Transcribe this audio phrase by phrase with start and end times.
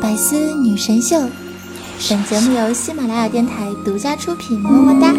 [0.00, 1.18] 百思女神秀，
[2.08, 4.60] 本节目由喜马拉雅电台独家出品。
[4.60, 5.14] 么么哒！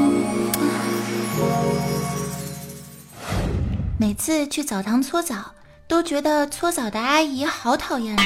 [3.98, 5.54] 每次去澡堂搓澡，
[5.88, 8.24] 都觉得搓澡的阿姨好讨厌的。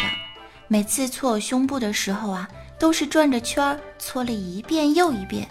[0.67, 2.47] 每次搓我胸部的时候啊，
[2.77, 5.47] 都是转着圈儿搓了一遍又一遍，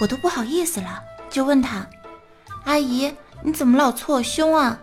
[0.00, 1.86] 我都不好意思了，就问她
[2.64, 3.12] ：“阿姨，
[3.42, 4.78] 你怎么老搓我胸啊？”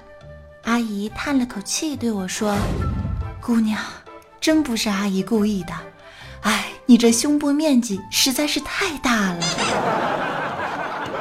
[0.64, 2.56] 阿姨叹了口气对我说
[3.42, 3.80] ：“姑娘。”
[4.44, 5.71] 真不是阿姨故意的，
[6.41, 9.38] 哎，你这胸部面积实在是太大了。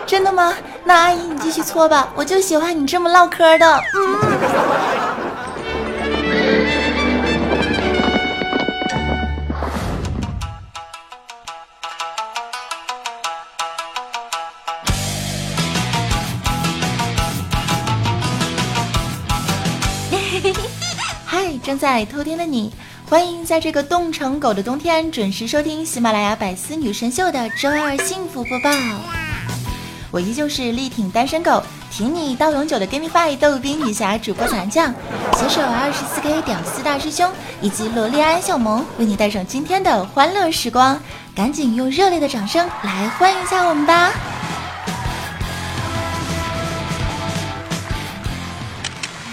[0.05, 0.53] 真的吗？
[0.85, 3.81] 那阿姨你继续搓吧，我就喜欢你这么唠嗑的。
[3.95, 4.19] 嗯。
[21.25, 22.73] 嗨，正在偷听的你。
[23.13, 28.71] 欢迎在这个冻成狗的冬天准时收听喜马拉雅百思女神秀的周二幸福播报。
[30.11, 34.95] 我依旧是力挺单身狗，挺你到永久的 game five 逗比女侠主播残酱，
[35.35, 40.99] 携手二十四 K 屌丝大师兄以及萝莉安小萌，为你带上今天的欢乐时光。
[41.35, 44.11] 赶紧用热烈的掌声来欢迎一下我们吧！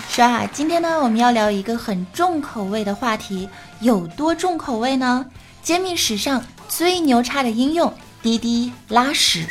[0.09, 3.47] 说啊，今天呢，我们要聊一个很重口味的话题。
[3.81, 5.25] 有多重口味呢？
[5.61, 9.45] 揭秘史上最牛叉的应用——滴滴拉屎，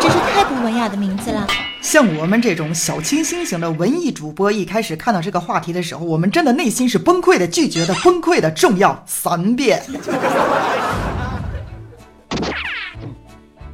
[0.00, 1.46] 真是太不文雅的名字了。
[1.80, 9.82] 像我们这种小清新型的文艺主播，一开始看到这个话题的时候，我们真的内心是崩溃的、拒绝的、崩溃的，重要三遍。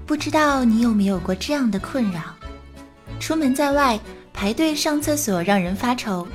[0.06, 2.20] 不知道你有没有过这样的困扰：
[3.18, 3.98] 出门在外
[4.32, 6.26] 排队上厕所让人发愁。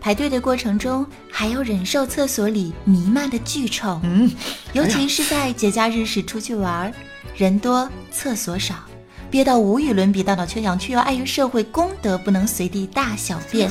[0.00, 4.00] 排队的过程中，还要忍受厕所里弥漫的巨臭。
[4.02, 4.30] 嗯，
[4.72, 6.90] 尤其是在节假日时出去玩，
[7.36, 8.74] 人多厕所少，
[9.30, 13.70] 憋到无与伦比，大脑缺氧，却又碍于社会公德，不能随地大小便。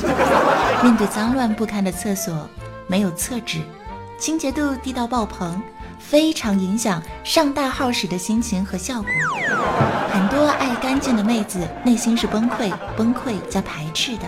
[0.82, 2.48] 面对脏乱不堪的厕所，
[2.86, 3.58] 没有厕纸，
[4.18, 5.60] 清洁度低到爆棚。
[6.10, 9.08] 非常影响上大号时的心情和效果。
[10.12, 14.24] 很多爱干净的妹子内心是崩溃、崩溃加排斥的。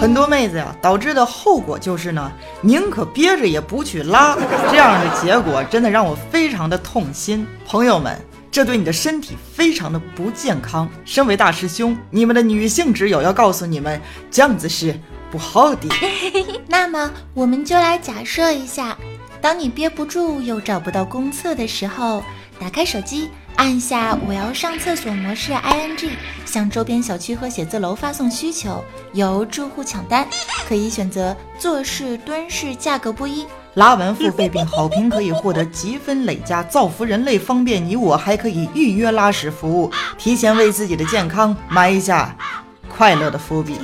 [0.00, 2.28] 很多妹子呀，导致的后果就是呢，
[2.60, 4.36] 宁可憋着也不去拉。
[4.68, 7.46] 这样的结果真的让我非常的痛心。
[7.64, 8.20] 朋友们，
[8.50, 10.88] 这对你的身体非常的不健康。
[11.04, 14.98] 身为大师兄，你们的女性挚友要告诉你们，这样子是
[15.30, 15.86] 不好的。
[16.66, 18.98] 那么，我们就来假设一下。
[19.40, 22.22] 当你憋不住又找不到公厕的时候，
[22.60, 26.10] 打开手机，按下“我要上厕所”模式 ing，
[26.44, 28.84] 向周边小区和写字楼发送需求，
[29.14, 30.28] 由住户抢单，
[30.68, 33.46] 可以选择坐式、蹲式，价格不一。
[33.74, 42.36] 拉完付费并好评可以获得积分累加，造福人类，方便你我，还可以预约拉屎服务，提前为自己的健康埋下
[42.94, 43.78] 快乐的伏笔。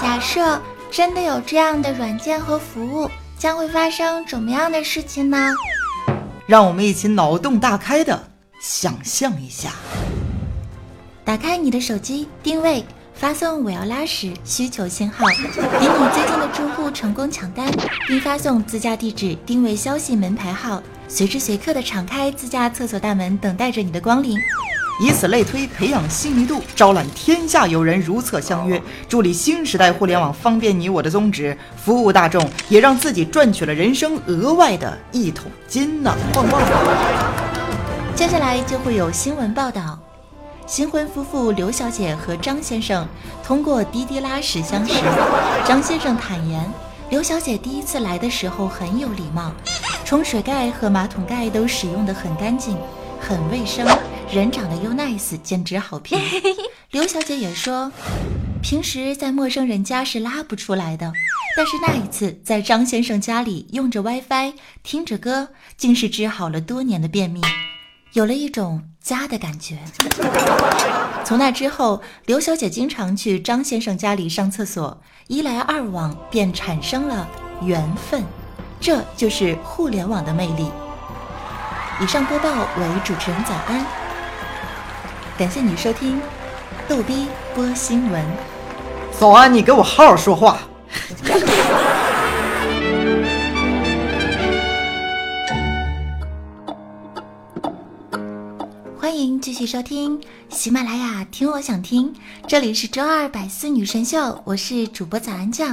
[0.00, 3.10] 假设真的有这样的软件和服务。
[3.38, 5.52] 将会发生怎么样的事情呢？
[6.46, 8.28] 让我们一起脑洞大开的
[8.60, 9.72] 想象一下。
[11.24, 15.26] 打开你的手机，定位，发送“我要拉屎”需求信号，
[15.78, 17.70] 给你最近的住户成功抢单，
[18.06, 24.38] 并发送自家地址、定位消息、门牌号，随时随刻的敞开自家厕所大门，等待着你的光临。
[24.98, 36.16] 以此类推，培养信誉度，招揽天下友人如厕相约，助力新时代互联网方便你我的宗旨，服务大众，也让自己赚取了人生额外的一桶金呢！
[36.32, 36.62] 棒棒！
[38.14, 39.98] 接下来就会有新闻报道：
[40.66, 43.06] 新婚夫妇刘小姐和张先生
[43.44, 44.94] 通过滴滴拉屎相识。
[45.66, 46.64] 张先生坦言，
[47.10, 49.52] 刘小姐第一次来的时候很有礼貌，
[50.06, 52.78] 冲水盖和马桶盖都使用的很干净，
[53.20, 53.86] 很卫生。
[54.32, 56.18] 人长得又 nice，简直好评。
[56.90, 57.90] 刘小姐也说，
[58.62, 61.12] 平时在陌生人家是拉不出来的，
[61.56, 67.40] 但是那一次在张先生家里用着 WiFi 听着歌，竟是治好了多年的便秘，
[68.14, 69.78] 有了一种家的感觉。
[71.24, 77.28] 从那之后，刘小姐经常去张先生家里上厕所，一来二往便产生了
[77.62, 78.24] 缘分，
[78.80, 80.68] 这就是互联网的魅力。
[82.00, 84.05] 以上播报为主持人早安。
[85.38, 86.18] 感谢你收听
[86.88, 88.24] 逗逼播新闻。
[89.12, 90.60] 早安，你给我好好说话。
[98.98, 100.18] 欢迎继续收听
[100.48, 102.14] 喜马拉雅听我想听，
[102.48, 105.70] 这里是周二百思女神秀，我是主播早安酱。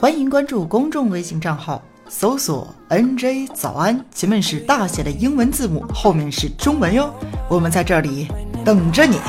[0.00, 7.14] 欢迎关注公众微信账号搜索 “nj 早安”，前面是大写的英文字母，后面是中文哟。
[7.48, 8.26] 我们在这里
[8.64, 9.20] 等着你。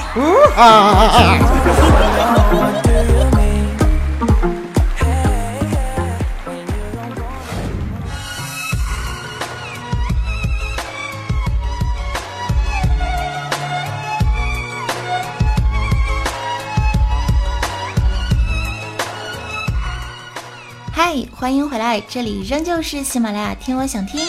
[20.94, 24.22] 嗨，欢迎回来，这里仍旧是喜马拉雅听我想听。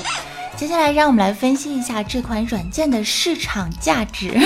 [0.56, 4.32] 接下来让我们来分析一下这款软件的市场价值。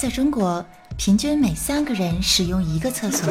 [0.00, 0.64] 在中国，
[0.96, 3.30] 平均每三个人使用一个厕所，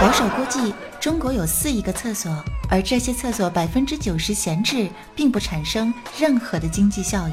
[0.00, 7.32] 保守估计中国有四亿个厕所，而这些厕所百分之九十闲置，并不产生任何的经济效益。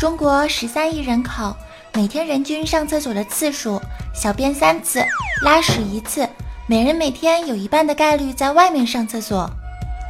[0.00, 1.56] 中国十三亿人口，
[1.94, 3.80] 每天人均上厕所的次数，
[4.12, 5.04] 小便三次，
[5.44, 6.28] 拉屎一次。
[6.66, 9.48] 每人每天有一半的概率在外面上厕所。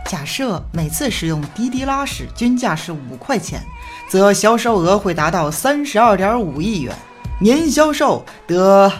[0.06, 3.62] 假设每次使用滴滴拉屎均价是五块钱，
[4.10, 6.94] 则销售额会达到三十二点五亿元，
[7.40, 8.92] 年销售得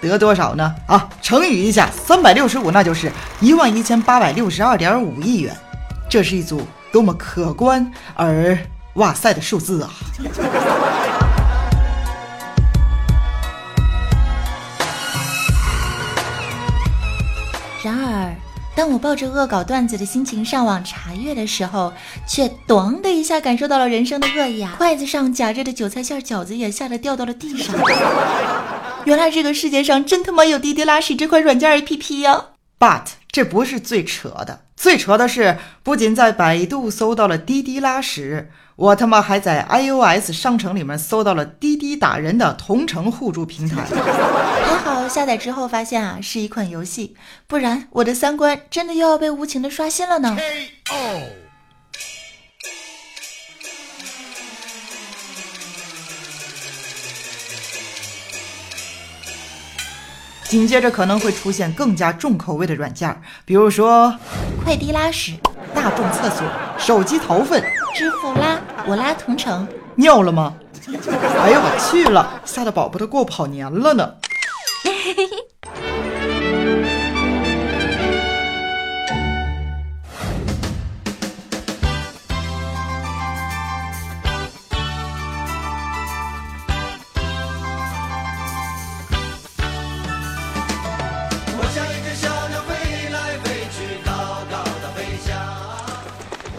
[0.00, 0.74] 得多少呢？
[0.86, 3.10] 啊，乘以一下三百六十五，那就是
[3.40, 5.56] 一万一千八百六十二点五亿元。
[6.08, 8.56] 这是一组多么可观而
[8.94, 9.90] 哇塞的数字啊！
[18.74, 21.92] 当我抱着恶搞段子的心情上网查阅的时候，
[22.26, 24.74] 却“咚”的一下感受到了人生的恶意啊！
[24.78, 27.76] 筷子上夹着的韭菜馅饺子也吓得掉到了地上。
[29.04, 32.46] 原来这个世界上真他妈有滴滴拉屎这款软件 APP 呀
[32.78, 38.50] ！But 这不是最扯的，最扯的是，不仅在百度搜到了滴滴拉屎。
[38.76, 47.14] 我他妈还在 iOS 商城里面搜到了滴滴打人的同城互助平台，还好下载之后发现啊是一款游戏，
[47.46, 50.36] 不然我的三观真的又要被无情的刷新了呢。
[60.44, 64.14] 紧接着可能会出现更加重口味的软件，比如说
[64.62, 65.38] 快滴拉屎、
[65.74, 66.46] 大众厕所、
[66.78, 67.62] 手机掏粪、
[67.94, 70.54] 支付拉我拉同城，尿了吗？
[71.40, 74.14] 哎呀，我去了，吓得宝宝都过跑年了呢。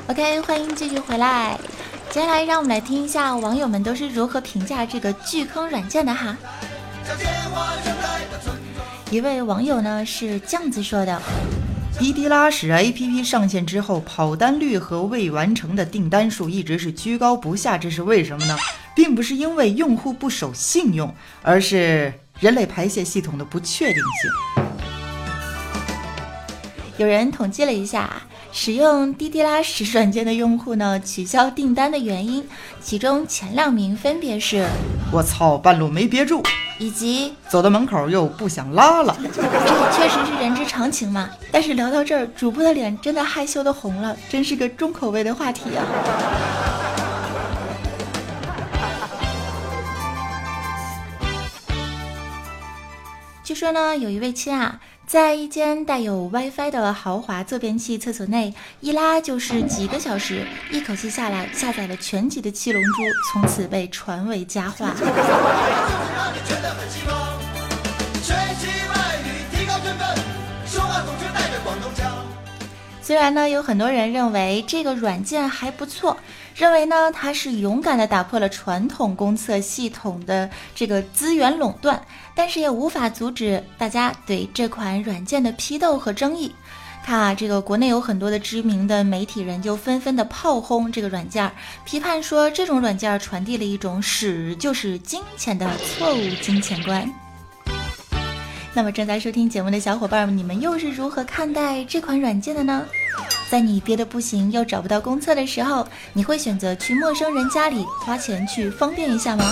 [0.09, 1.57] OK，欢迎继续回来。
[2.13, 6.37] 接下来让我们来听一下网友们都是如何评价这个巨坑软件的哈。
[9.09, 11.19] 一位网友呢是酱子说的：
[11.97, 18.55] 滴滴拉屎 APP 上线之后，跑单率和未完成的订单数一直是居高不下，这是为什么呢？
[18.95, 21.11] 并不是因为用户不守信用，
[21.41, 24.62] 而是人类排泄系统的不确定性。
[26.97, 28.09] 有人统计了一下。
[28.55, 32.47] 使用滴滴拉屎软件的用户呢，取消订单的原因，
[32.79, 34.67] 其中前两名分别是：
[35.11, 36.43] 我操，半路没憋住，
[36.77, 39.17] 以及走到门口又不想拉了。
[39.33, 41.31] 这也确实是人之常情嘛。
[41.51, 45.83] 但是聊到这儿，主播的脸真的害羞的红了，真是个重口味的话题啊。
[53.43, 54.79] 据说呢，有一位亲啊。
[55.05, 62.89] 在一间带有 WiFi 的豪华坐便器厕所内，一拉就是几个小时，一口气下来下载了全集的《七龙珠》，
[63.31, 64.91] 从此被传为佳话。
[73.01, 76.17] 虽然呢，有很多人认为这个软件还不错，
[76.55, 82.01] 认为呢它是勇敢的打破了传统公厕系统的这个资源垄断，
[82.35, 86.53] 但是也无法阻止大家对这款软件的批斗和争议。
[87.05, 91.51] 看啊，这个国内有很多的知名的媒体人就纷纷的炮轰这个软件，
[91.83, 97.09] 批判说这种软件传递了一种屎就是金钱的错误金钱观。
[98.73, 102.85] 那么正在收听节目的小伙伴们，你们又是如何看待这款软件的呢？
[103.49, 109.43] 在你憋得不行又找不到公厕的时候，你会选择去陌生人家里花钱去方便一下吗？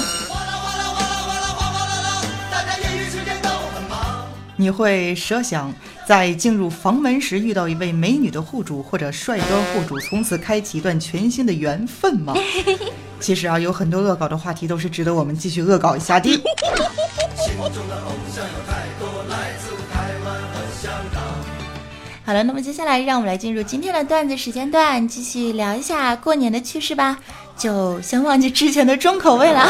[4.62, 5.74] 你会设想
[6.08, 12.36] 在进入房门时遇到一位美女的户主或者帅哥户主，从此开启一段全新的缘分吗？
[13.20, 16.30] 其实啊，有很多恶搞的话题都是值得我们继续恶搞一下的。
[22.24, 27.18] 好了，那么接下来让我们来进入今天的段子时间段，继续聊一下过年的趣事吧。
[27.58, 29.68] 就先忘记之前的重口味了。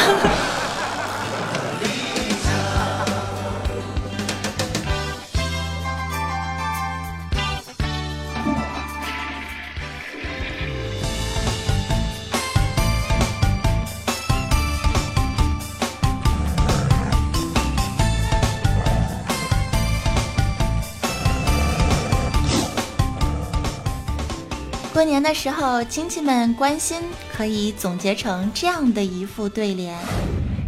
[25.01, 27.01] 过年的时候，亲戚们关心，
[27.35, 29.97] 可以总结成这样的一副对联：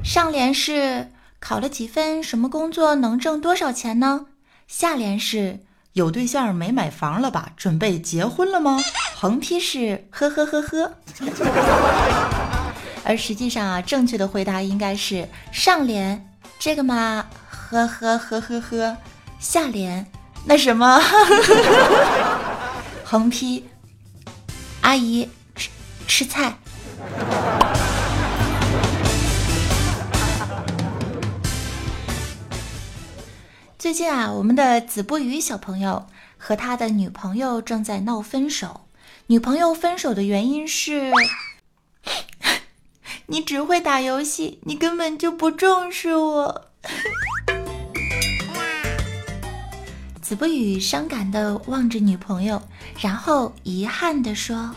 [0.04, 4.26] 上联是考了几分，什么工作能挣多少钱呢？
[4.68, 5.60] 下联是
[5.92, 7.52] 有对象没买房了吧？
[7.56, 8.84] 准备结婚了吗？
[9.16, 10.94] 横批是呵呵呵呵。
[13.04, 18.98] 而实际上啊，正确的回答应该是上联这个嘛，呵呵呵呵呵。
[19.40, 20.04] 下联
[20.44, 21.00] 那什么，
[23.06, 23.64] 横批。
[24.84, 25.70] 阿姨，吃
[26.06, 26.58] 吃菜。
[33.80, 38.82] 最近啊，我们的子不语小朋友和他的女朋友正在闹分手。
[39.28, 41.14] 女朋友分手的原因是，
[43.28, 46.68] 你只会打游戏，你根本就不重视我。
[50.34, 52.60] 子不语伤感的望着女朋友，
[53.00, 54.74] 然后遗憾的说：“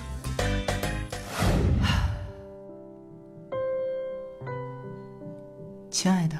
[5.90, 6.36] 亲爱的，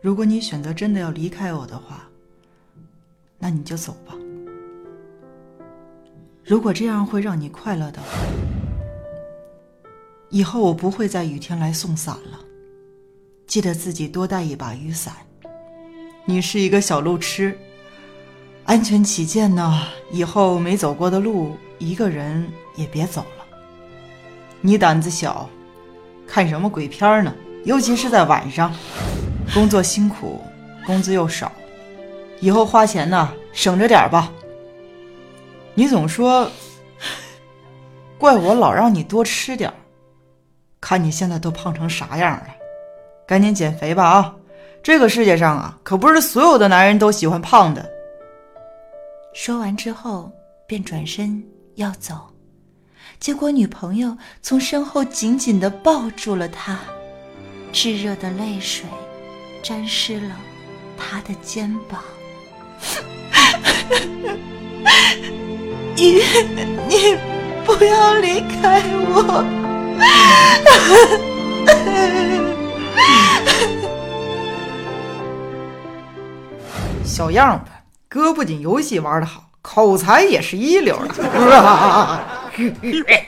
[0.00, 2.08] 如果你选择真的要离开我的话，
[3.38, 4.16] 那你就走吧。
[6.44, 8.08] 如果这样会让你快乐的话，
[10.28, 12.40] 以后我不会在雨天来送伞了。
[13.46, 15.14] 记得自己多带一把雨伞。
[16.24, 17.56] 你是一个小路痴。”
[18.64, 23.44] 安全起见呢，以后没走过的路，一个人也别走了。
[24.60, 25.48] 你胆子小，
[26.26, 27.34] 看什么鬼片呢？
[27.64, 28.74] 尤其是在晚上，
[29.52, 30.40] 工作辛苦，
[30.86, 31.50] 工资又少，
[32.40, 34.32] 以后花钱呢，省着点吧。
[35.74, 36.50] 你总说，
[38.18, 39.72] 怪我老让你多吃点
[40.80, 42.46] 看你现在都胖成啥样了，
[43.26, 44.34] 赶紧减肥吧啊！
[44.82, 47.91] 这个世界上啊，可不是所有的男人都喜欢胖的。
[49.34, 50.30] 说完之后，
[50.66, 51.42] 便转身
[51.74, 52.30] 要走，
[53.18, 56.78] 结果女朋友从身后紧紧地抱住了他，
[57.72, 58.84] 炙热的泪水
[59.62, 60.36] 沾湿了
[60.96, 62.04] 他的肩膀。
[65.96, 66.20] 你
[66.88, 67.16] 你
[67.64, 69.44] 不要离开我，
[77.04, 77.60] 小样儿。
[78.12, 81.24] 哥不仅游戏玩得好，口才也是一流的。
[81.24, 83.24] 还有谁？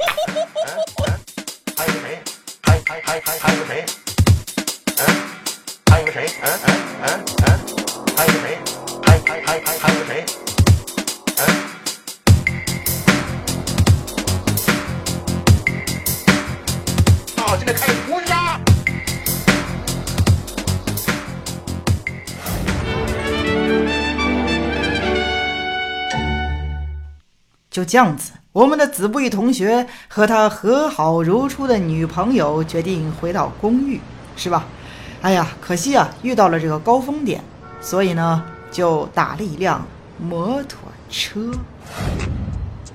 [3.40, 3.86] 还有谁？
[4.98, 5.06] 嗯
[5.86, 6.04] 嗯
[7.00, 7.08] 嗯？
[8.14, 8.58] 还有谁？
[27.74, 34.00] 就这样子，我们的子不语同学和他和好如初的女朋友决定回到公寓，
[34.36, 34.64] 是吧？
[35.22, 37.42] 哎呀，可惜啊，遇到了这个高峰点，
[37.80, 39.84] 所以呢，就打了一辆
[40.20, 40.78] 摩托
[41.10, 41.50] 车。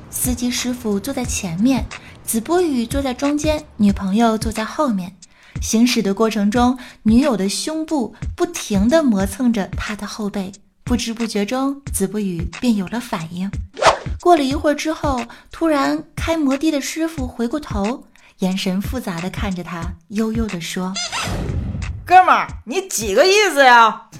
[0.09, 1.85] 司机师傅坐在前面，
[2.23, 5.13] 子不语坐在中间，女朋友坐在后面。
[5.61, 10.53] 行驶的过程中，女友的胸部不停地磨蹭着他的后背，
[10.85, 13.51] 不知不觉中，子不语便有了反应。
[14.21, 18.03] 过了一会儿之后，突然开摩的的师傅回过头，
[18.39, 20.93] 眼神复杂的看着他，悠悠的说
[22.05, 24.09] ：“哥们儿，你几个意思呀？”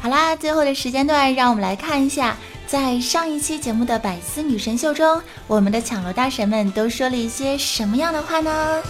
[0.00, 2.36] 好啦，最后的时间段，让我们来看一下。
[2.72, 8.82] 在上一期节目的百思女神秀中，我们的抢楼大神们都说了一些什么样的话呢？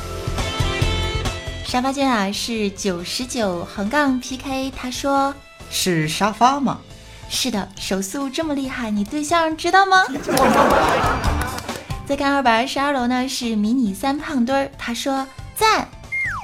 [1.67, 5.35] 沙发君啊是九十九横杠 PK，他说
[5.69, 6.79] 是沙发吗？
[7.29, 10.05] 是的，手速这么厉害，你对象知道吗？
[12.07, 15.89] 再看二百二十二楼呢是迷你三胖墩儿，他说赞。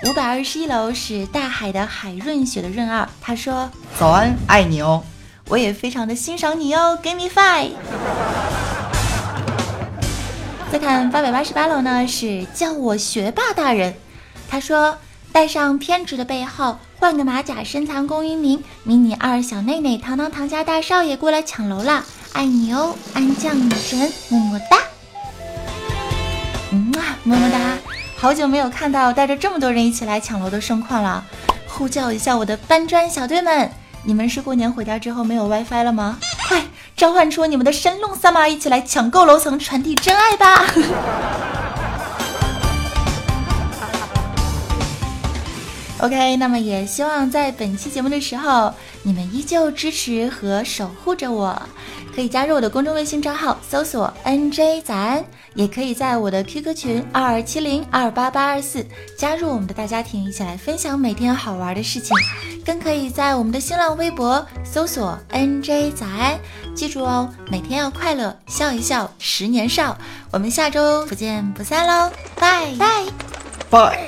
[0.09, 5.05] 五百二十一楼是大海的海润雪的润二，他说早安，爱你哦。
[5.49, 7.71] 我也非常的欣赏你哦，Give me five。
[10.71, 13.95] 再看八百八十八楼呢，是叫我学霸大人。
[14.51, 14.99] 他说
[15.33, 18.63] ：“带上偏执的背后，换个马甲，深藏功与名。
[18.83, 22.05] 迷你二小内内，堂堂唐家大少爷过来抢楼啦！
[22.35, 24.77] 爱你哦，安将女神，么么哒。
[26.73, 27.59] 嗯啊，么么哒！
[28.19, 31.25] 好久没有看到带着这么多人一起来抢楼的盛况了。
[31.67, 33.71] 呼叫一下我的搬砖小队们，
[34.09, 36.17] 你们是过年回家之后没有 WiFi 了吗？
[36.49, 36.65] 快
[36.97, 40.65] 召唤出你们的神龙三马，一起来抢购楼层，传递真爱吧
[46.01, 51.61] ！”OK，那么也希望在本期节目的时候，你们依旧支持和守护着我。
[52.15, 55.25] 可以加入我的公众微信账号，搜索 NJ 早安，
[55.55, 58.85] 也可以在我的 QQ 群二二七零二八八二四
[59.17, 62.17] 加入我们的大家庭，一起来分享每天好玩的事情。
[62.67, 66.37] 更可以在我们的新浪微博搜索 NJ 早安，
[66.75, 69.97] 记住哦，每天要快乐，笑一笑，十年少。
[70.33, 73.05] 我们下周不见不散喽，拜拜
[73.71, 74.08] 拜。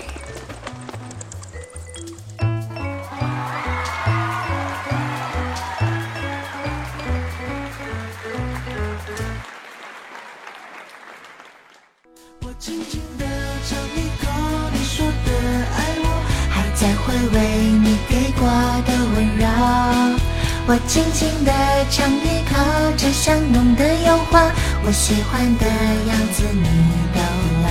[21.91, 22.55] 尝一口
[22.97, 24.49] 这香浓的油画，
[24.85, 25.67] 我喜欢的
[26.07, 26.63] 样子你
[27.13, 27.21] 都
[27.63, 27.69] 有。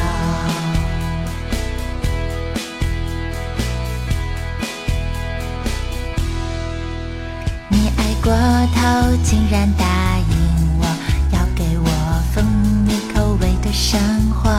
[7.70, 8.34] 你爱过
[8.76, 9.86] 头，竟然答
[10.18, 10.86] 应我
[11.32, 11.90] 要给我
[12.34, 12.44] 蜂
[12.86, 13.98] 蜜口味的生
[14.32, 14.50] 活，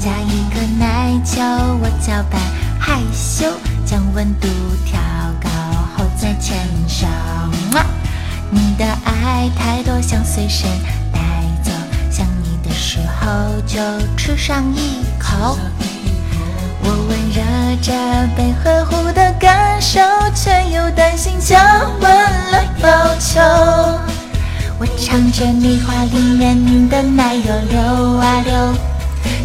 [0.00, 1.42] 加一颗奶球，
[1.82, 2.40] 我搅拌
[2.80, 3.44] 害羞，
[3.84, 4.48] 将温度
[4.86, 4.98] 调
[5.38, 5.50] 高
[5.94, 6.56] 后再牵
[6.88, 7.06] 手。
[8.50, 10.68] 你的爱太多，想随身
[11.12, 11.20] 带
[11.62, 11.70] 走。
[12.10, 13.78] 想你的时候就
[14.16, 15.58] 吃上一口。
[16.82, 17.42] 我温热
[17.82, 17.92] 着
[18.36, 20.00] 被呵护的感受，
[20.34, 21.60] 却又担心降
[22.00, 23.40] 温了要求。
[24.78, 28.74] 我唱着你话里面的奶油流啊流，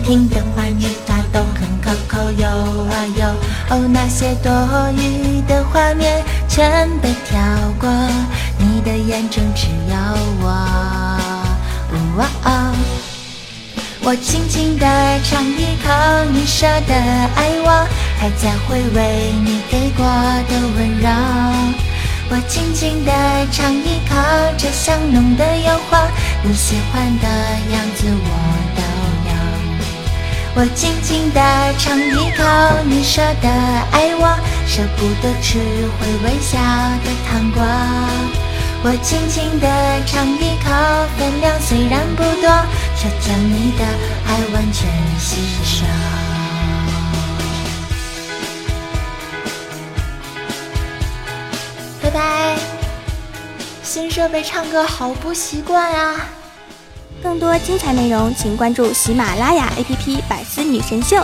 [0.06, 3.28] 听的话你话都很可口有啊有。
[3.76, 4.52] 哦，那些多
[4.96, 7.40] 余的画面全被跳
[7.80, 7.90] 过。
[8.64, 9.96] 你的眼中只有
[10.42, 10.48] 我，
[14.02, 14.86] 我轻轻地
[15.24, 15.90] 尝一口
[16.32, 16.94] 你说的
[17.36, 17.86] 爱我，
[18.18, 21.10] 还在回味你给过的温柔。
[22.30, 23.12] 我轻轻地
[23.52, 24.16] 尝一口
[24.58, 26.08] 这香浓的诱惑，
[26.42, 27.28] 你喜欢的
[27.74, 28.30] 样子我
[28.78, 28.82] 都
[29.30, 29.32] 有。
[30.56, 31.40] 我轻轻地
[31.78, 32.44] 尝一口
[32.86, 33.50] 你说的
[33.92, 35.60] 爱我，舍不得吃
[36.00, 36.58] 会微笑
[37.04, 37.62] 的糖果。
[38.86, 39.68] 我轻轻地
[40.06, 40.70] 尝一口，
[41.18, 42.50] 分量虽然不多，
[42.98, 43.86] 却将你的
[44.28, 45.86] 爱完全吸收。
[52.02, 52.58] 拜拜。
[53.82, 56.28] 新设备唱歌好不习惯啊！
[57.22, 61.16] 更多精彩内容，请关注喜马拉雅 APP《百思女神秀》。